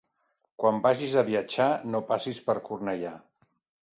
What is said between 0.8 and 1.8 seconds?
vagis a viatjar,